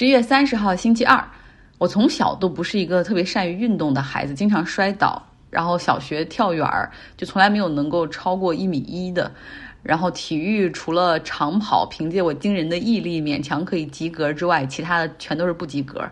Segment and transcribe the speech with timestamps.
[0.00, 1.22] 十一月三十号星期二，
[1.76, 5.22] 我从小都不是一个特别善于运动的孩子，经常摔倒。
[5.50, 9.30] 然后小学跳远儿就从来没有能够超过一米一的。
[9.82, 16.02] 然后体育除了长跑，凭借我惊人的毅力勉强可以及格之外，其他的全都是不及格。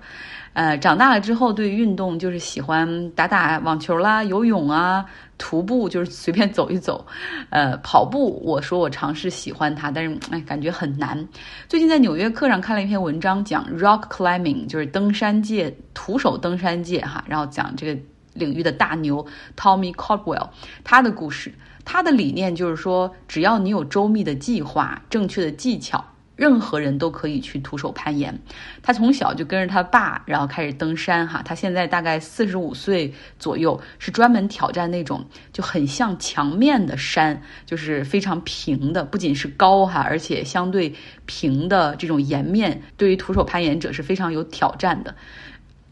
[0.59, 5.07] 呃，长大了之后对运动就是喜欢打打网球啦、游泳啊、
[5.39, 7.07] 徒步就是随便走一走。
[7.51, 11.29] 呃，跑步我说我尝试喜欢它，但是哎感觉很难。
[11.69, 18.01] 最近在纽约客上看了一篇文章，讲 rock climbing，就是登山界徒手登山界哈，然后讲这个
[18.35, 19.25] 领域的大牛
[19.57, 20.49] Tommy Caldwell
[20.83, 21.55] 他的故事。
[21.85, 26.05] 他的理念就是说，只要你有周密的计划、正确的技巧，
[26.39, 28.39] 任何人都可以去徒手攀岩。
[28.81, 31.43] 他从小就跟着他爸，然后开始登山哈。
[31.45, 40.95] 他现在大概四十五岁左右，是专门挑战那种就很像墙面的山，就是非常平的，不仅是高哈，而且相对
[41.27, 45.13] 平的这种岩面，对于徒手攀岩者是非常有挑战的。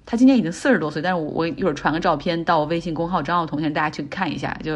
[0.07, 4.57] 他今年已经四十多岁，但是我我一会儿传个照片到微信公号张奥同学，大家去看一下。
[4.63, 4.73] 就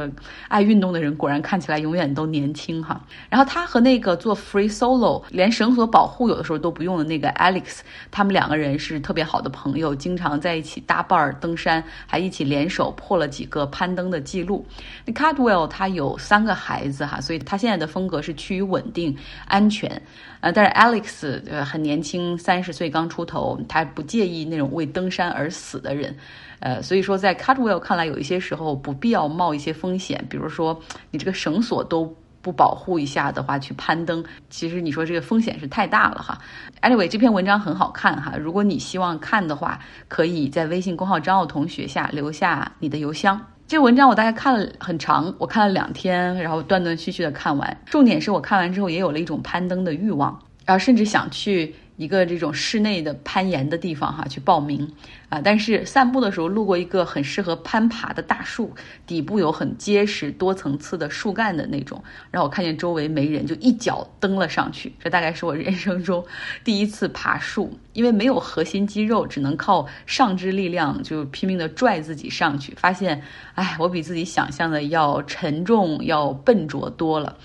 [0.48, 3.00] 爱运动的人果然看起来永远都年轻哈。
[3.28, 7.78] 然后他和那个做 free solo 连绳索保护有的时候都不用的那个 Alex，
[8.10, 14.66] 他们两个人是特别好的朋友，经常在一起搭伴儿登山，还一起联手破了几个攀登的记录。
[15.04, 20.02] 那 Cardwell 他有三个孩子哈，所以他现在的风格是趋于稳定、安全。
[20.40, 26.16] 呃，但是 Alex 呃很年轻，三十岁刚出头，他不介意那种为登山而死的人，
[26.60, 36.38] 呃，所以说在 Cutwell 看来，有一些时候不必要冒一些风险，比如说你这个绳索都不保护一下的话，去攀登，其实你说这个风险是太大了哈。
[36.80, 43.40] Anyway，这篇文章很好看哈，如果你希望看的话，可以在微信公号张奥同学下留下你的邮箱。
[43.66, 47.76] 这文章我大概看了很长，我看了两天，然后断断续续的看完。
[47.84, 51.74] 重点是我看完之后也有了一种攀登的欲望，然后甚至想去。
[52.00, 54.90] 一个这种室内的攀岩的地方哈，去报名
[55.28, 55.38] 啊！
[55.38, 58.74] 但是散步的时候路过一个很适合攀爬的大树，
[59.06, 64.90] 底部有很结实多层次的树干的那种，然后我看见周围没人，就一脚蹬了上去。
[64.98, 66.24] 这大概是我人生中
[66.64, 72.72] 第一次爬树，因为没有核心肌肉，只能靠上肢力量就拼命的拽自己上去。
[72.78, 73.22] 发现，
[73.56, 77.36] 哎，我比自己想象的要沉重，要笨拙多了。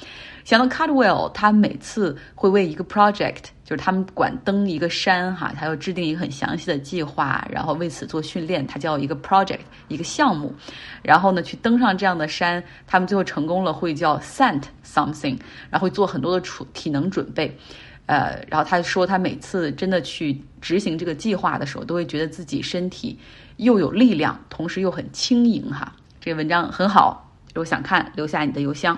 [0.45, 10.53] 想到 Cardwell，他每次会为一个 project，就是他们管登一个山哈，他要制定一个很详细的计划，然后为此做训练，他叫一个 project，一个项目，
[11.01, 15.37] 然后呢去登上这样的山，他们最后成功了会叫 sent something，
[15.71, 17.57] 然后会做很多的储体能准备，
[18.05, 23.17] 呃，然后他说他每次真的去执行这个计划的时候，都会觉得自己身体
[23.57, 25.91] 又有力量，同时又很轻盈哈。
[26.21, 28.95] 这个文章很好，如果想看，留下你的邮箱。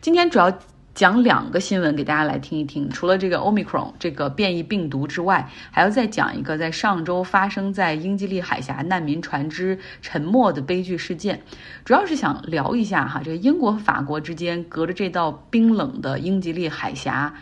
[0.00, 0.50] 今天主要
[0.94, 2.90] 讲两个新闻给大家来听一听。
[2.90, 11.42] 除了这个 Omicron 这个变异病毒之外，还要再讲一个在上周发生在英吉利海峡难民船只沉没的悲剧事件。
[11.84, 17.34] 主要是想聊一下哈，这个英国和法国之间隔着这道冰冷的英吉利海峡。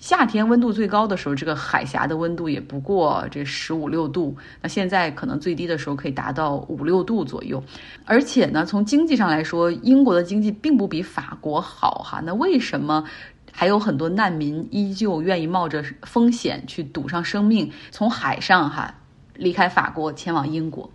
[0.00, 4.36] 夏天温度最高的时候，这个海峡的温度也不过这十五六度。
[4.62, 7.62] 那现在可能最低的时候可以达到五六度左右。
[8.04, 12.22] 而且呢，从经济上来说，英国的经济并不比法国好哈。
[12.24, 13.04] 那为什么
[13.52, 18.94] 还有很多难民依旧愿意冒着风险去赌上生命，从海上哈
[19.34, 20.88] 离开法国前往英国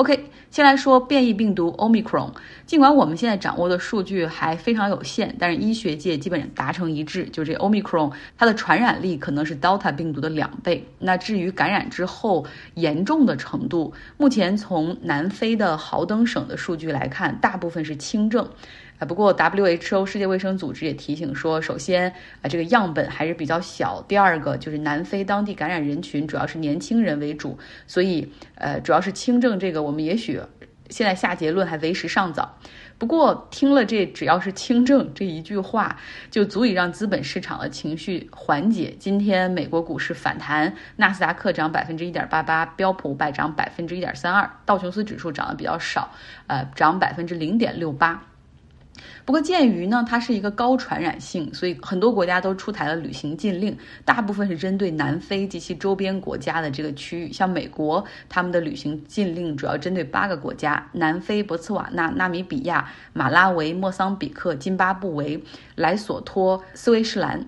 [0.00, 2.32] ？OK，先来说变异病毒 Omicron。
[2.64, 10.86] 尽管我们现在掌握的数据还非常有限，但是医学界基本达成一致，就这 Omicron 它的传染力可能是 Delta 病毒的两倍。
[11.00, 12.46] 那至于感染之后
[12.76, 18.48] 严重的程度，目前从南非的豪登省的数据来看，大部分是轻症。
[19.00, 22.10] 啊，不过 WHO 世界卫生组织也提醒说，首先
[22.42, 30.38] 啊，这个样本还是比较小；第二个就是南非当地感染人群主要是年轻人为主，所以呃，主要是轻症这个，我们也许
[30.90, 32.58] 现在下结论还为时尚早。
[32.98, 35.96] 不过听了这只要是轻症这一句话，
[36.30, 38.94] 就足以让资本市场的情绪缓解。
[38.98, 46.10] 今天美国股市反弹，纳斯达克涨百分之一点八八，标普五百涨百分之一点三二，道琼斯指数涨得比较少，
[46.48, 48.22] 呃，涨百分之零点六八。
[49.24, 57.32] 不过，鉴于呢，它是一个高传染性，所以很多国家都出台了旅行禁令，大部分是针对南非及其周边国家的这个区域。
[57.32, 65.42] 像美国，他们的旅行禁令主要针对八个国家：南非、博茨瓦纳、纳米比亚、马拉维、莫桑比克、津巴布韦、
[65.76, 67.46] 莱索托、斯威士兰。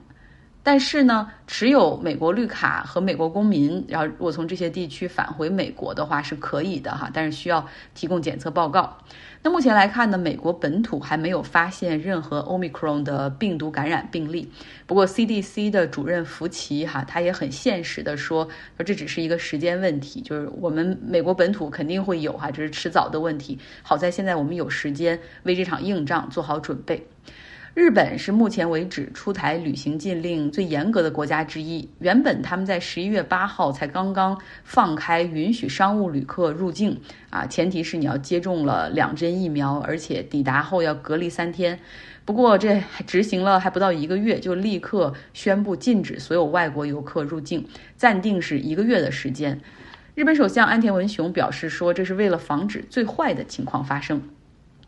[0.64, 8.96] 但是呢，持有美国绿卡和美国公民，然后如果从这些地区返回美国的话是可以的哈，但是需要提供检测报告。
[9.42, 14.48] 那目前来看呢，美国本土还没有发现任何 Omicron 的病毒感染病例。
[14.86, 23.58] 不过 CDC 的主任福奇哈，他也很现实的说，说这只是一个时间问题，就是我们美国本土肯定会有哈，这是迟早的问题。
[23.82, 27.04] 好在现在我们有时间为这场硬仗做好准备。
[27.74, 31.88] 日本是目前为止出台旅行禁令最严格的国家之一。
[32.00, 41.78] 原本他们在十一月八号才刚刚放开允许商务旅客入境，啊，前提是你要接种了两针疫苗，而且抵达后要隔离三天。
[42.26, 47.66] 不过这还执行了还不到一个月，就立刻宣布禁止所有外国游客入境，
[47.96, 49.58] 暂定是一个月的时间。
[50.14, 54.20] 日本首相安田文雄表示说，这是为了防止最坏的情况发生。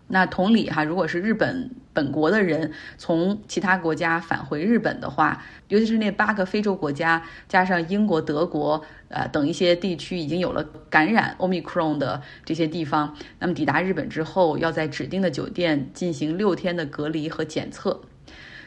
[0.07, 18.03] 那同理哈，如果是日本本国的人从其他国家返回日本的话，尤其是那八个非洲国家，加上英国、德国，呃等一些地区已经有了感染 Omicron 的这些地方，那么抵达日本之后，要在指定的酒店进行六天的隔离和检测。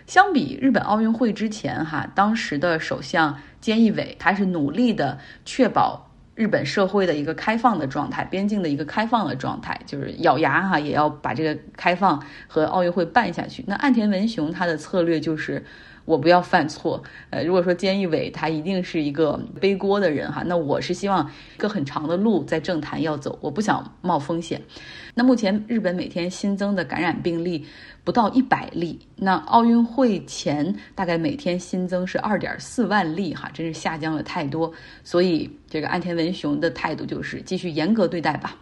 [0.08, 6.07] 相比日本奥运会之前哈，当时的首相菅义伟他是努力的确保。
[6.38, 13.64] 日本社会的一个开放的状态，边境的一个开放的状态，就是咬牙哈也要把这个开放和奥运会办下去。
[13.68, 15.62] 那岸田文雄他的策略就是。
[16.08, 24.62] 我不要犯错，呃，如果说菅义伟他一定是一个背锅的人哈，那我是希望一个很长的路在政坛要走，我不想冒风险。
[25.14, 27.66] 那目前日本每天新增的感染病例
[28.06, 34.72] 不到一百例，那奥运会前大概每天新增是二点四万例哈，真是下降了太多。
[35.04, 38.56] 所以这个岸田文雄的态度就是继续严格对待吧。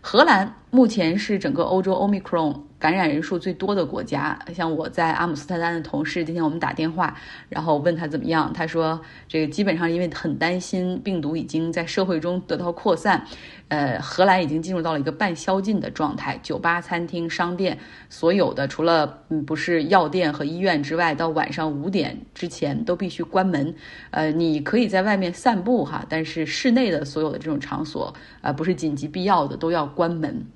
[0.00, 4.38] 荷兰目前是整个欧洲 Omicron 感染人数最多的国家。
[4.54, 7.14] 像我在阿姆斯特丹的同事，今天我们打电话，
[7.48, 13.22] 然后问他怎么样，他说这个基本上因为很担心病毒已经在社会中得到扩散，
[13.68, 17.76] 呃，荷兰已经进入到了一个半宵禁的状态，酒吧、餐厅、商店，
[18.08, 19.06] 所有的除了
[19.46, 23.74] 不是药店和医院之外，到晚上五点之前都必须关门。
[24.12, 30.46] 呃，你可以在外面散步哈，但是室内的所有的这种场所，呃，不是紧急必要的都要关门。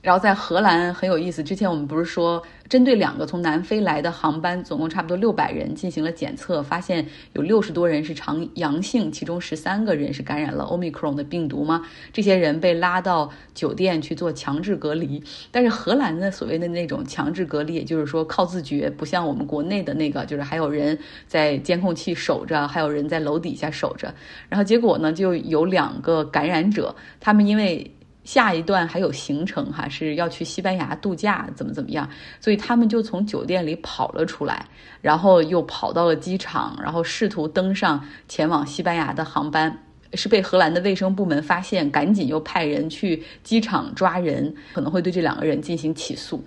[0.00, 11.86] 然后在荷兰很有意思，之前我们不是说针对两个从南非来的航班，总共差不多六百人进行了检测，发现有六十多人是呈阳性，其中十三个人是感染了 Omicron 的病毒吗？
[12.12, 15.22] 这些人被拉到酒店去做强制隔离。
[15.52, 20.98] 但是荷兰的所谓的那种强制隔离，也就是说靠自觉，不像我们国内的那个，就是还有人
[21.28, 24.12] 在监控器守着，还有人在楼底下守着。
[24.48, 27.88] 然后结果呢，就有两个感染者，他们因为。
[28.24, 32.08] 下一段还有行程哈，是要去西班牙度假，怎么怎么样？
[32.40, 34.64] 所以他们就从酒店里跑了出来，
[35.00, 39.76] 然后又跑到了机场，然后试图登上前往西班牙的航班，
[40.14, 46.44] 是被荷兰的卫生部门发现，赶紧又派人去机场抓人，可能会对这两个人进行起诉。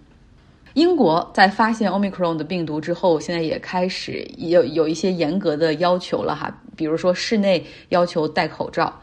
[0.75, 9.01] 英国在发现 Omicron 的病毒之后，现在也开始有有一些严格的要求了哈，比如说室内要求戴口罩。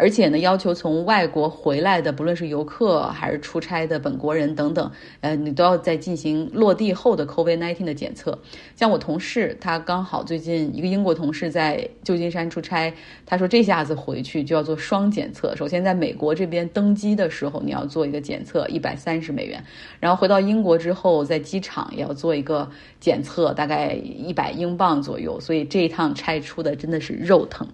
[0.00, 8.38] 而且呢，要求从外国回来的，不论是游客还是出差的本国人等等，呃，你都要在进行落地后的 COVID-19 的检测。
[8.74, 12.90] 像我同事，他刚好最近一个英国同事在旧金山出差，
[13.26, 15.54] 他说这下子回去就要做双检测。
[15.54, 19.60] 首先在美国这边登机的时候，你要做一个检测，一百三十美元；
[20.00, 22.66] 然后回到英国之后，在机场也要做一个
[22.98, 25.38] 检测，大概一百英镑左右。
[25.38, 27.68] 所以这一趟差出的真的是肉疼。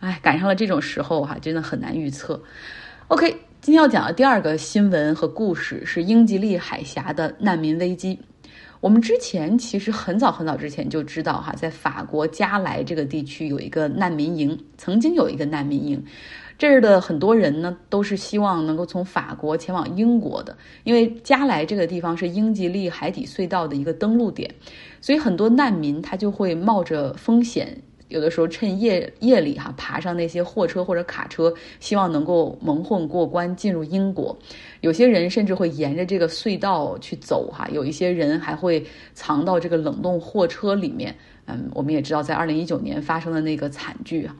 [0.00, 2.42] 哎，赶上了这种时候哈，真的很难预测。
[3.08, 3.30] OK，
[3.60, 8.18] 今天要讲的第二个新闻和故事是英吉利海峡的难民危机。
[8.80, 16.04] 我们之前其实很早很早之前就知道哈，在法国加莱这个地区有一个难民营，曾经有一个难民营，
[16.58, 24.54] 这儿的很多人呢都是希望能够从法国前往英国的，因为加莱这个地方是英吉利海底隧道的一个登陆点，
[25.00, 27.80] 所以很多难民他就会冒着风险。
[28.08, 34.36] 有的时候趁夜夜里哈爬上那些货车或者卡车，希望能够蒙混过关进入英国。
[34.80, 38.84] 有些人甚至会沿着这个隧道去走哈，有一些人还会
[39.14, 41.14] 藏到这个冷冻货车里面。
[41.46, 44.34] 嗯，我们也知道在二零一九年发生的那个惨剧啊。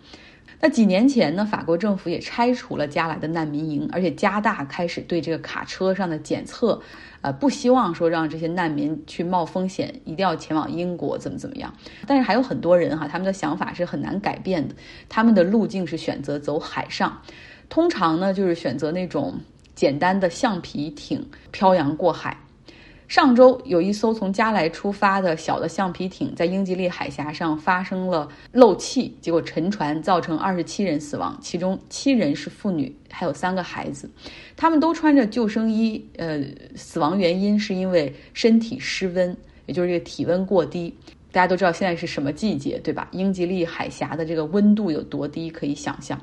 [0.67, 6.81] 那几年前呢，法国政府也拆除了加来的难民营，而且加大开始对这个卡车上的检测，
[7.21, 11.71] 呃，不希望说让这些难民去冒风险，一定要前往英国怎么怎么样。
[12.07, 14.75] 但是还有很多人哈，他们的想法是很难改变的，
[15.07, 17.21] 他们的路径是选择走海上，
[17.69, 19.35] 通常呢就是选择那种
[19.75, 22.35] 简单的橡皮艇漂洋过海。
[23.07, 34.11] 上周有一艘从加莱出发的小的橡皮艇在英吉利海峡上发生了漏气，结果沉船，造成二十七人死亡，其中七人是妇女，还有三个孩子，
[34.57, 36.03] 他们都穿着救生衣。
[36.17, 36.43] 呃，
[36.75, 40.93] 死亡原因是因为身体失温，也就是这个体温过低。
[41.31, 43.09] 大家都知道现在是什么季节，对吧？
[43.11, 46.19] 英吉利海峡的这个温度有多低，可以想象。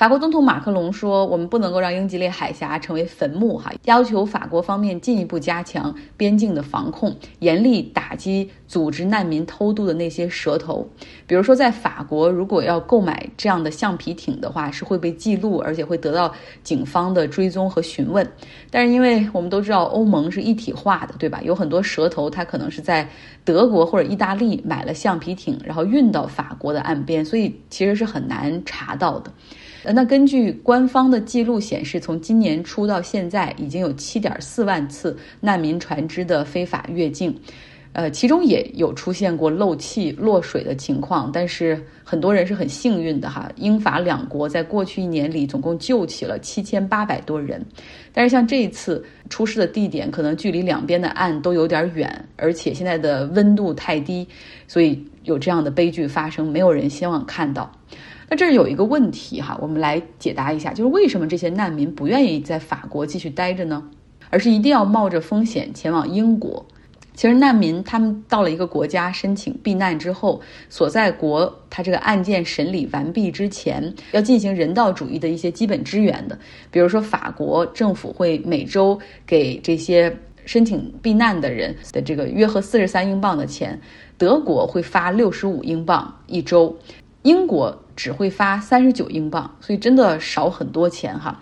[0.00, 3.70] 法国总统马克龙说：“我们不能够让英吉利海峡成为坟墓，哈！
[3.84, 10.88] 要求法国方面进一步加强边境的防控，严厉打击组织难民偷渡的那些蛇头。
[11.26, 18.26] 比如说，在法国，如果要购买这样的橡皮艇的话，是会被记录，而且会得到警方的追踪和询问。
[18.70, 21.42] 但是，因为我们都知道欧盟是一体化的，对吧？
[21.44, 23.06] 有很多蛇头，他可能是在
[23.44, 29.30] 德国或者意大利买了橡皮艇，然后运到法国的岸边，所以其实是很难查到的。”
[29.82, 37.34] 呃那根据官方的记录显示，从今年初到现在，已经有七点四万次难民船只的非法越境，
[37.94, 41.30] 呃，其中也有出现过漏气、落水的情况。
[41.32, 47.64] 但是很多人是很幸运的哈，英法两国在过去一年里总共救起了七千八百多人。
[48.12, 54.28] 但是像这一次出事的地点，可能距离两边的岸都有点远，而且现在的温度太低，
[54.68, 57.70] 所以有这样的悲剧发生，没有人希望看到。
[58.30, 63.82] 那这儿有一个问题哈，我们来解答一下，就是为什么这些难民不愿意在法国继续待着呢？
[64.30, 66.64] 而是一定要冒着风险前往英国？
[67.16, 76.38] 其实难民他们到了一个国家申请避难之后，所在国他这个案件审理完毕之前，要进行人道主义的一些基本支援的，
[76.70, 78.96] 比如说法国政府会每周
[79.26, 83.78] 给这些申请避难的人的这个约合四十三英镑的钱，
[84.16, 86.72] 德国会发六十五英镑一周。
[87.22, 91.38] 英国只会发三十九英镑，所以真的少很多钱哈。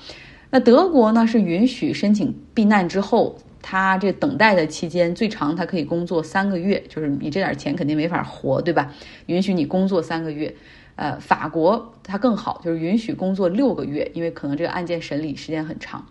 [0.50, 8.92] 那德国呢是允许申请避难之后，他这等待的期间最长他可以工作三个月，就是你这点钱肯定没法活，对吧？
[9.26, 10.52] 允许你工作三个月。
[10.96, 16.04] 呃，法国它更好，就是允许工作六个月，因为可能这个案件审理时间很长。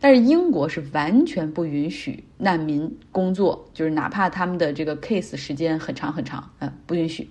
[0.00, 7.30] 但是英国是完全不允许难民工作，就是哪怕他们的这个 case 时间很长很长，嗯，不允许。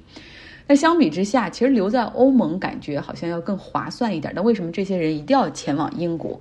[0.68, 4.34] 那相比之下，其实留在欧盟感觉好像要更划算一点。
[4.36, 6.40] 那为什么这些人一定要前往英国？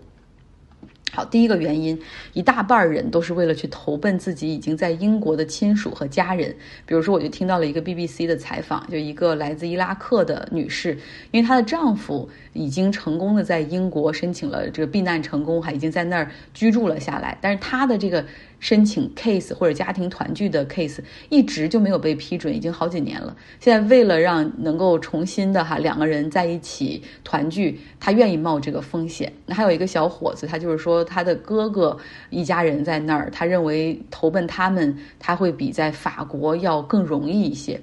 [1.15, 2.01] 好，第一个原因，
[2.33, 6.57] 一大半人都是为了去投奔自己已经在英国的亲属和家人。
[6.87, 10.97] 比如说，我就听到了一个 BBC 的采访，就一个来自伊拉克的女士，
[11.31, 18.25] 因为她的丈夫已经成功的在英国申请了这个避难成功，还已经在那儿居住了下来，但是她的这个。
[18.63, 23.37] 申请 case 或者家庭团聚的 case 一直就没有被批准，已经好几年了。
[23.59, 29.33] 现在为了让能够重新的哈两个人在一起团聚，他愿意冒这个风险。
[29.47, 31.99] 那还有一个小伙子，他就是说他的哥哥
[32.31, 37.81] 一家人在那儿，他认为投奔他们他会比在法国要更容易一些。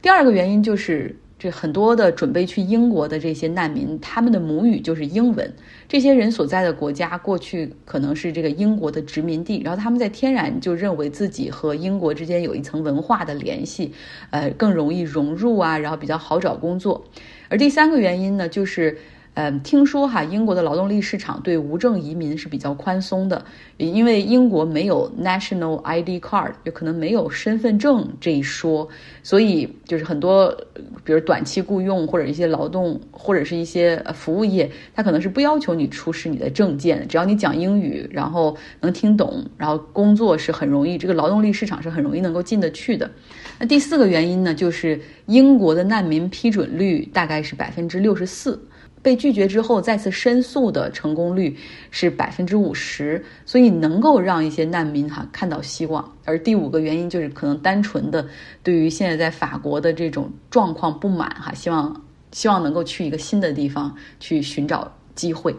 [0.00, 1.14] 第二个原因就是。
[1.50, 5.52] 很多的准备去英国的这些难民，他们的母语就是英文。
[5.88, 13.92] 这些人所在的国家过去可能是这个英国的殖民地，然后他们在天然就认为自己和英国之间有一层文化的联系，
[14.30, 17.04] 呃，更容易融入啊，然后比较好找工作。
[17.48, 18.98] 而第三个原因呢，就是。
[19.36, 23.44] 嗯，听说哈，英国的劳动力市场对无证移民是比较宽松的，
[23.76, 28.88] 因为英国没有 national ID card，就可能没有身份证这一说，
[29.22, 30.56] 所以就是很多，
[31.04, 43.10] 比如短期雇佣或者一些劳动或者是一些服务业，它可能是不要求你出示你的证件，只要你讲英语，然后能听懂，然后工作是很容易，这个劳动力市场是很容易能够进得去的。
[43.58, 48.58] 那第四个原因呢，就是英国的难民批准率大概是百分之六十四。
[49.06, 51.56] 被拒绝之后再次申诉的成功率
[51.92, 56.12] 是百分之五十，所以能够让一些难民哈看到希望。
[56.24, 58.26] 而第五个原因就是可能单纯的
[58.64, 65.54] 对于现在在法国的这种状况不满哈，希望希望能够去一个新的地方去寻找机会。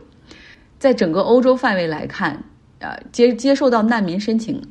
[0.77, 2.43] 在整个欧洲范围来看，
[2.79, 4.61] 呃，接接受到难民申请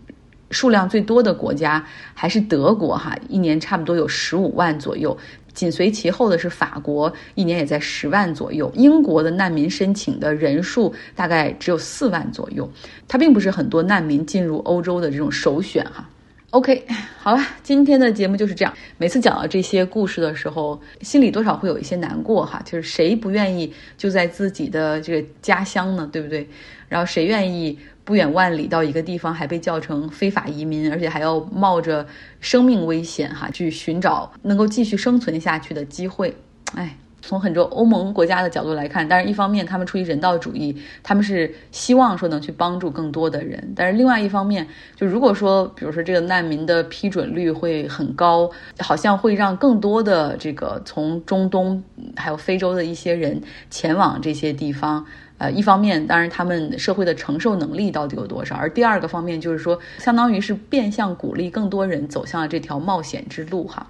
[0.51, 1.85] 数量最多的国家
[2.15, 5.17] 还是德国哈，一年差不多有十五万左右。
[5.53, 8.71] 紧随其后的是法国，一年也在十万左右。
[8.75, 12.71] 英国的难民申请的人数大概只有四万左右，
[13.09, 16.07] 它并不是很多难民进入欧洲的这种首选哈。
[16.51, 16.87] OK，
[17.19, 18.73] 好了，今天的节目就是这样。
[18.99, 22.63] 每次讲到这些故事的时候，心里多少会有一些难过哈。
[22.65, 26.09] 就是谁不愿意就在自己的这个家乡呢？
[26.11, 26.49] 对不对？
[26.89, 27.79] 然后谁愿意？
[28.05, 32.07] 不远万里到一个地方，还被叫成非法移民，而且还要冒着
[32.39, 36.33] 生命危险哈去寻找能够继续生存下去的机会，
[36.77, 51.83] 哎，从很多欧盟国家的角度来看，当然一方面他们出于人道主义，他们是希望说能去帮助更多的人，但是另外一方面，就如果说比如说这个难民的批准率会很高，好像会让更多的这个从中东
[52.15, 53.41] 还有非洲的一些人
[53.71, 55.05] 前往这些地方。
[55.39, 63.87] 呃，一方面，当然他们社会的承受能力到底有多少，而第二个方面就是说，相当于是变相鼓励更多人走向了这条冒险之路哈。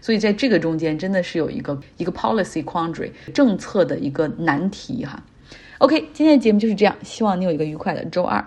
[0.00, 5.22] 所以在这个中间，真的是有一个一个 policy quandary 政策的一个难题哈。
[5.78, 8.44] OK，今天的节目就是这样，希望你有一个愉快的周二。